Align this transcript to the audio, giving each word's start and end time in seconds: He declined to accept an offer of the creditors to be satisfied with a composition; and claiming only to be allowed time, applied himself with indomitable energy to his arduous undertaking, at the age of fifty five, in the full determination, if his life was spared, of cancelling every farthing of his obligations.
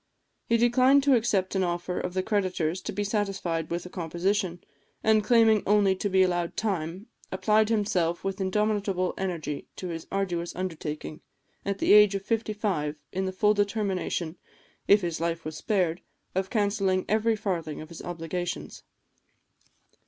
He 0.47 0.57
declined 0.57 1.03
to 1.03 1.13
accept 1.13 1.53
an 1.53 1.63
offer 1.63 1.99
of 1.99 2.15
the 2.15 2.23
creditors 2.23 2.81
to 2.81 2.91
be 2.91 3.03
satisfied 3.03 3.69
with 3.69 3.85
a 3.85 3.89
composition; 3.91 4.63
and 5.03 5.23
claiming 5.23 5.61
only 5.67 5.95
to 5.97 6.09
be 6.09 6.23
allowed 6.23 6.57
time, 6.57 7.05
applied 7.31 7.69
himself 7.69 8.23
with 8.23 8.41
indomitable 8.41 9.13
energy 9.15 9.67
to 9.75 9.89
his 9.89 10.07
arduous 10.11 10.55
undertaking, 10.55 11.21
at 11.63 11.77
the 11.77 11.93
age 11.93 12.15
of 12.15 12.23
fifty 12.25 12.51
five, 12.53 12.95
in 13.11 13.25
the 13.27 13.31
full 13.31 13.53
determination, 13.53 14.37
if 14.87 15.01
his 15.01 15.21
life 15.21 15.45
was 15.45 15.55
spared, 15.55 16.01
of 16.33 16.49
cancelling 16.49 17.05
every 17.07 17.35
farthing 17.35 17.79
of 17.79 17.89
his 17.89 18.01
obligations. 18.01 18.81